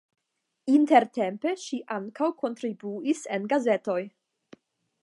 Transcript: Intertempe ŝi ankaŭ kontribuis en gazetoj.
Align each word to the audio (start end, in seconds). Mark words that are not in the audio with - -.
Intertempe 0.75 1.53
ŝi 1.65 1.79
ankaŭ 1.97 2.31
kontribuis 2.41 3.23
en 3.39 3.47
gazetoj. 3.55 4.01